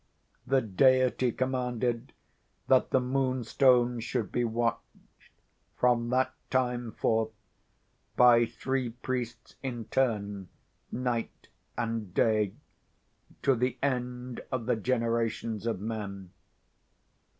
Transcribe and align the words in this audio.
The 0.47 0.61
deity 0.61 1.31
commanded 1.31 2.11
that 2.67 2.89
the 2.89 2.99
Moonstone 2.99 3.99
should 3.99 4.31
be 4.31 4.43
watched, 4.43 4.81
from 5.75 6.09
that 6.09 6.33
time 6.49 6.91
forth, 6.93 7.29
by 8.15 8.47
three 8.47 8.89
priests 8.89 9.57
in 9.61 9.85
turn, 9.85 10.49
night 10.91 11.49
and 11.77 12.15
day, 12.15 12.53
to 13.43 13.53
the 13.53 13.77
end 13.83 14.41
of 14.51 14.65
the 14.65 14.75
generations 14.75 15.67
of 15.67 15.79
men. 15.79 16.31